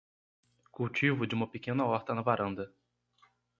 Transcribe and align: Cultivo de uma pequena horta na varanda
Cultivo 0.71 1.27
de 1.27 1.35
uma 1.35 1.45
pequena 1.45 1.85
horta 1.85 2.15
na 2.15 2.23
varanda 2.23 2.73